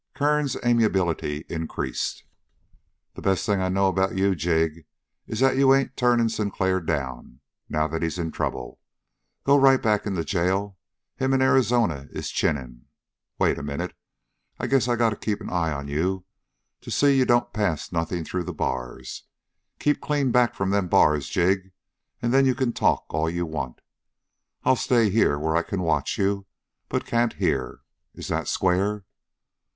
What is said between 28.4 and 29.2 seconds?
square?"